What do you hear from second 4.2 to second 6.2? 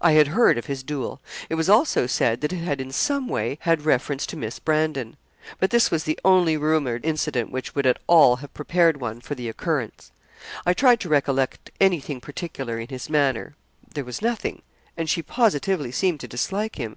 to Miss Brandon. But this was the